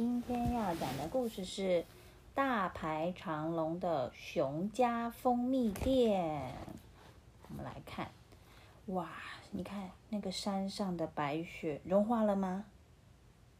[0.00, 1.82] 今天要讲的故事是
[2.34, 6.22] 《大排长龙的熊家蜂蜜店》。
[7.46, 8.08] 我们来看，
[8.86, 9.10] 哇，
[9.50, 12.64] 你看那个山上的白雪融化了吗？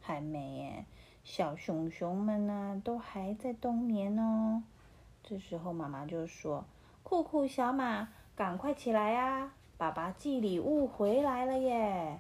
[0.00, 0.86] 还没耶，
[1.24, 4.62] 小熊熊们呢都还在冬眠哦。
[5.22, 6.64] 这时候妈妈就说
[7.04, 9.52] ：“酷酷小马，赶快起来呀！
[9.76, 12.18] 爸爸寄礼物回来了耶！”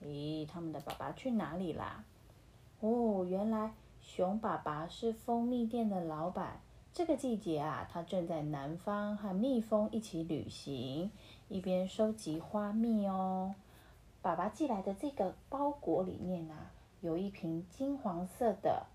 [0.00, 2.04] 咦，他们的爸爸去哪里啦？
[2.80, 6.60] 哦，原来熊爸爸是蜂蜜店的老板。
[6.92, 11.10] 这个季节啊，他正在南方和蜜蜂一起旅行，
[11.48, 13.54] 一边收集花蜜哦。
[14.22, 18.86] 爸爸寄来的这个包裹里面啊，有一瓶金黄色的，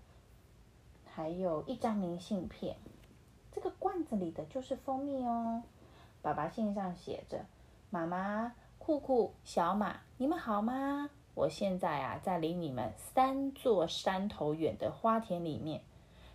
[1.06, 2.76] 还有一张明信片。
[3.52, 5.62] 这个罐子里的就是蜂蜜哦。
[6.22, 7.44] 爸爸信上写着
[7.90, 15.80] ：“妈妈、酷酷、小马，你们好吗？”我现在啊，在离你们三座山头远的花田里面，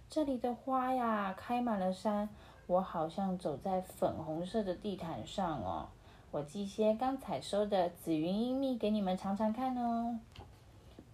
[0.09, 2.27] 这里的花呀开满了山，
[2.67, 5.87] 我好像走在粉红色的地毯上哦。
[6.31, 10.19] 我寄些刚采收的紫云英蜜给你们尝尝看哦。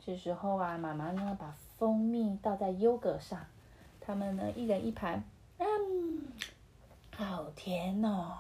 [0.03, 3.45] 这时候啊，妈妈呢把蜂蜜倒在优格上，
[4.01, 5.23] 他们呢一人一盘，
[5.59, 6.21] 嗯，
[7.15, 8.33] 好甜哦！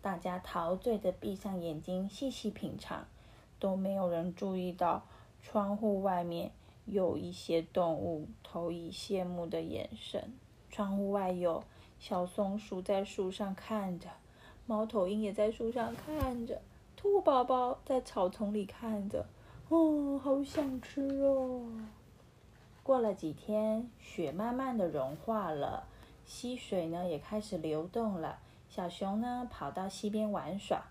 [0.00, 3.04] 大家陶醉的闭上眼睛，细细品尝。
[3.62, 5.04] 都没有人注意到，
[5.40, 6.50] 窗户外面
[6.84, 10.32] 有一些动物投以羡慕的眼神。
[10.68, 11.62] 窗户外有
[12.00, 14.08] 小松鼠在树上看着，
[14.66, 16.60] 猫头鹰也在树上看着，
[16.96, 19.26] 兔宝宝在草丛里看着。
[19.68, 21.62] 哦，好想吃哦！
[22.82, 25.84] 过了几天，雪慢慢的融化了，
[26.26, 28.40] 溪水呢也开始流动了。
[28.68, 30.82] 小熊呢跑到溪边玩耍。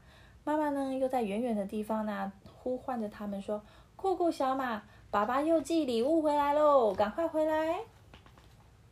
[0.44, 3.64] 妈妈呢，又在远远的地方呢，呼唤着他们说
[3.98, 7.80] ：“酷酷小马，爸爸又寄礼物回来喽，赶快回来！”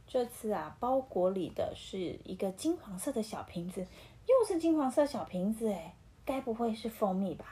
[0.07, 3.85] 这次啊，包裹里的是一个金黄色的小瓶子，
[4.27, 5.93] 又是金黄色小瓶子，哎，
[6.25, 7.45] 该不会是蜂蜜吧？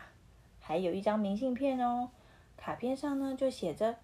[0.59, 2.09] 还有一张明信片哦，
[2.57, 3.95] 卡片上呢就写着：“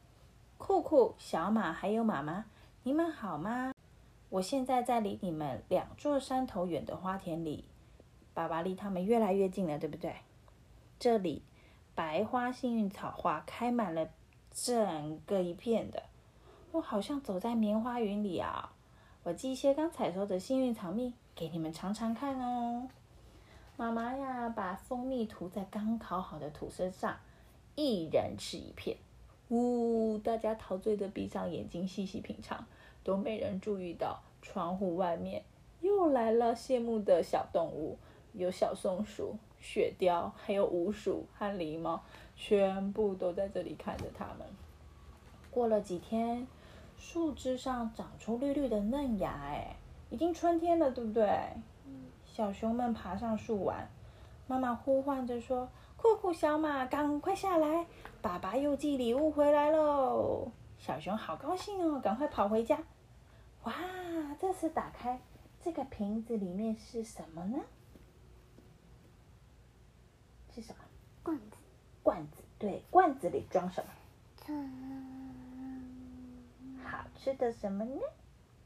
[0.60, 2.46] 酷酷小马还有妈妈，
[2.84, 3.74] 你们好吗？
[4.30, 7.66] 我现在在离你们两座山头远的花田里。”
[8.36, 10.16] 爸爸离他们越来越近了，对不对？
[11.00, 11.44] 这里
[11.96, 14.08] 白花幸运草花开满了
[14.52, 16.04] 整个一片的，
[16.72, 18.74] 我好像走在棉花云里啊！
[19.24, 22.88] 我寄一些刚采收的幸运草蜜给你们尝尝看哦。
[23.78, 27.18] 妈妈呀，把蜂蜜涂在刚烤好的吐司上，
[27.76, 28.98] 一人吃一片。
[29.50, 32.66] 呜，大家陶醉的闭上眼睛细细品尝，
[33.04, 35.44] 都没人注意到窗户外面
[35.82, 37.98] 又来了羡慕的小动物。
[38.34, 42.04] 有小松鼠、雪貂，还有鼯鼠和狸猫，
[42.36, 44.46] 全部都在这里看着它们。
[45.50, 46.46] 过了几天，
[46.98, 49.78] 树枝上长出绿绿的嫩芽，哎，
[50.10, 51.32] 已经春天了，对不对？
[52.26, 53.90] 小熊们爬上树玩，
[54.48, 57.88] 妈妈呼唤着说：“酷酷小马，赶快下来，
[58.22, 62.78] 爸爸又寄礼物回来喽！”小熊好高兴哦，赶快跑回家。
[63.64, 63.74] 哇，
[64.38, 65.22] 这次打开
[65.62, 67.60] 这个瓶子里面是什么呢？
[70.54, 70.80] 是什么？
[71.24, 71.58] 罐子。
[72.04, 73.90] 罐子，对，罐子里装什么？
[76.84, 78.02] 好吃的什么呢？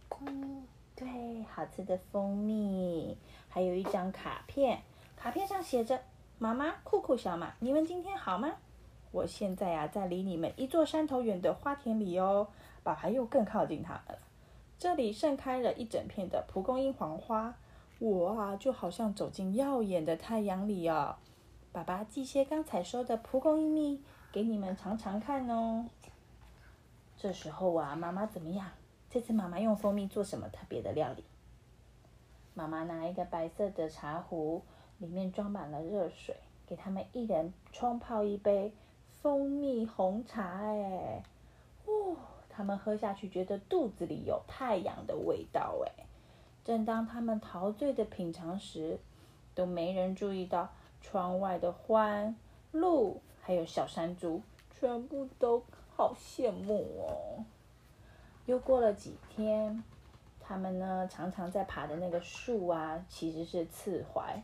[0.09, 0.63] 蜂蜜。
[0.95, 3.15] 对，好吃的蜂蜜，
[3.47, 4.81] 还有一张卡片，
[5.15, 6.01] 卡片上写着
[6.39, 8.55] ：“妈妈，酷酷小马，你们今天好吗？
[9.11, 12.47] 我现在呀，在离你们一座山头远的花田里哦。
[12.81, 14.19] 爸爸又更靠近他们了。
[14.79, 17.53] 这里盛开了一整片的蒲公英黄花，
[17.99, 21.15] 我啊，就好像走进耀眼的太阳里哦。”
[21.71, 24.01] 爸爸寄些刚才收的蒲公英蜜
[24.31, 25.85] 给你们尝尝看哦。
[27.17, 28.71] 这时候啊，妈妈怎么样？
[29.09, 31.23] 这次妈妈用蜂蜜做什么特别的料理？
[32.53, 34.63] 妈妈拿一个白色的茶壶，
[34.97, 36.35] 里面装满了热水，
[36.65, 38.73] 给他们一人冲泡一杯
[39.21, 40.63] 蜂蜜红茶。
[40.63, 41.23] 哎，
[41.85, 42.17] 哦，
[42.49, 45.77] 他们喝下去，觉得肚子里有太阳的味道。
[45.85, 46.05] 哎，
[46.63, 48.99] 正当他们陶醉的品尝时，
[49.53, 50.69] 都没人注意到。
[51.01, 52.33] 窗外的獾、
[52.71, 55.63] 鹿还有小山猪，全部都
[55.95, 57.45] 好羡慕哦。
[58.45, 59.83] 又过了几天，
[60.39, 64.41] 他们呢常常在爬的那个树啊，其实是刺槐，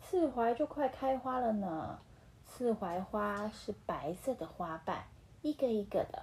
[0.00, 1.98] 刺槐就快开花了呢。
[2.46, 5.04] 刺槐花是白色的花瓣，
[5.42, 6.22] 一个一个的。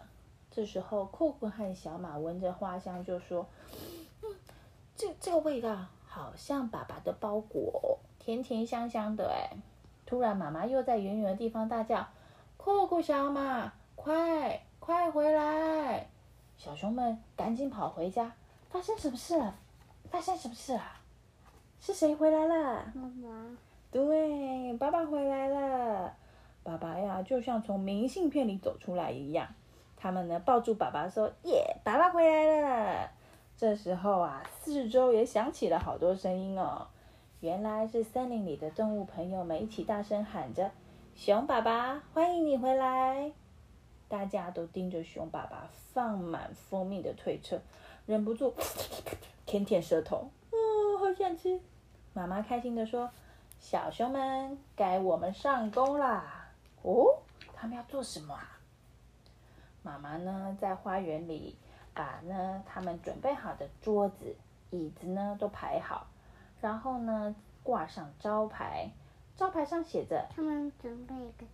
[0.50, 3.48] 这时候，酷酷和小马闻着花香，就说
[4.22, 4.36] ：“嗯，
[4.96, 9.58] 这这个味道好像爸爸的包裹，甜甜香香的，哎。”
[10.12, 12.06] 突然，妈妈又在远远的地方大叫
[12.58, 16.06] ：“酷酷小马，快快回来！”
[16.60, 18.30] 小熊们赶紧跑回家，
[18.70, 19.56] 发生什么事了？
[20.10, 20.82] 发生什么事了？
[21.80, 22.92] 是谁回来了？
[22.94, 23.58] 妈妈，
[23.90, 26.14] 对，爸爸回来了。
[26.62, 29.48] 爸爸呀，就像从明信片里走出来一样。
[29.96, 33.10] 他们呢，抱住爸爸说：“耶，爸爸回来了。”
[33.56, 36.86] 这时候啊，四周也响起了好多声音哦。
[37.42, 40.70] 原来是森林里的动物朋友们一起大声喊着
[41.18, 43.32] ：“熊爸爸，欢迎你回来！”
[44.08, 47.60] 大家都盯着熊爸爸放满蜂蜜的推车，
[48.06, 48.54] 忍不住
[49.48, 50.30] 舔舔舌头。
[50.52, 51.60] 哦，好想吃！
[52.14, 53.10] 妈妈开心的说
[53.60, 56.46] ：“小熊们，该我们上工啦！”
[56.84, 57.24] 哦，
[57.56, 58.60] 他们要做什么啊？
[59.82, 61.58] 妈妈呢，在花园里
[61.96, 64.36] 把呢他们准备好的桌子、
[64.70, 66.06] 椅子呢都排好，
[66.62, 68.92] 然后呢挂上招牌，
[69.36, 71.46] 招牌上写着他们准备一个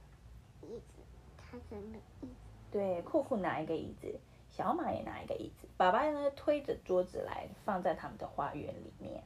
[0.61, 1.01] 椅子，
[1.37, 2.27] 他准备椅子，
[2.71, 4.19] 对，酷酷拿一个椅子，
[4.51, 9.23] 小马也拿一个椅子，爸爸呢推着桌子来放在他们的花园里面。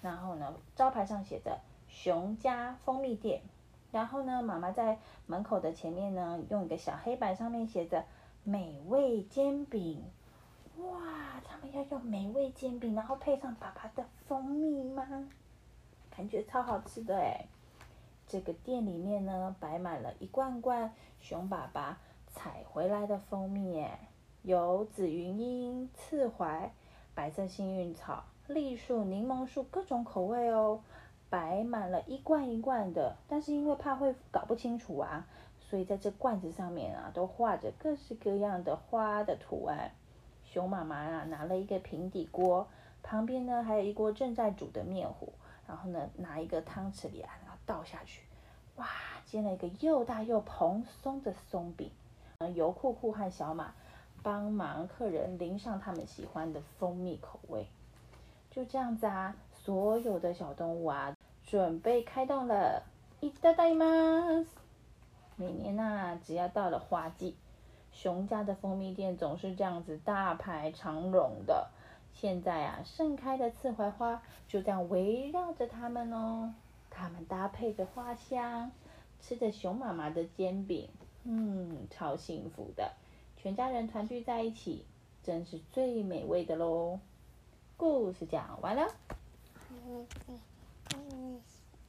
[0.00, 1.58] 然后呢，招牌上写着
[1.88, 3.42] “熊家蜂蜜店”，
[3.90, 8.04] 然后呢，妈妈在门口的前面呢，用一个小黑板上面写着
[8.44, 10.04] “美味煎饼”。
[10.78, 15.28] 哇，他们要用美味煎饼，然后配上爸爸的蜂蜜吗？
[16.10, 17.46] 感觉超好吃的哎！
[18.28, 21.98] 这个店里面呢，摆满了一罐罐熊爸爸
[22.28, 24.08] 采回来的蜂蜜，哎，
[24.42, 26.72] 有紫云英、刺槐、
[27.14, 30.80] 白色幸运草、栗树、柠檬树，各种口味哦，
[31.28, 33.16] 摆满了一罐一罐的。
[33.26, 35.26] 但是因为怕会搞不清楚啊，
[35.58, 39.90] 所以在这罐子上面啊，都画着各式各样的花的图案。
[40.47, 42.67] 熊妈妈啊，拿了一个平底锅，
[43.01, 45.33] 旁边呢还有一锅正在煮的面糊，
[45.67, 48.23] 然后呢拿一个汤匙里啊，然后倒下去，
[48.75, 48.87] 哇，
[49.25, 51.91] 煎了一个又大又蓬松的松饼。
[52.39, 53.73] 呃，由酷酷和小马
[54.21, 57.67] 帮忙客人淋上他们喜欢的蜂蜜口味。
[58.51, 62.83] 就这样子啊，所有的小动物啊，准备开动了。
[63.21, 64.47] いただきます。
[65.37, 67.37] 每年呐、只要到了花季，
[68.00, 71.68] 熊家的蜂蜜店总是这样子大排长龙的。
[72.14, 76.54] 现在啊，盛开的刺槐花就这样围绕着它们哦。
[76.90, 78.70] 它们搭配着花香，
[79.20, 80.88] 吃着熊妈妈的煎饼，
[81.24, 82.92] 嗯，超幸福的。
[83.36, 84.84] 全家人团聚在一起，
[85.24, 87.00] 真是最美味的喽。
[87.76, 88.86] 故事讲完了。